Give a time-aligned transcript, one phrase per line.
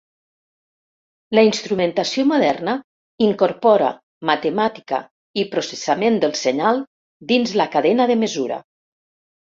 [1.39, 2.73] La instrumentació moderna
[3.25, 3.91] incorpora
[4.31, 5.01] matemàtica
[5.43, 6.83] i processament del senyal
[7.33, 8.59] dins la cadena de mesura.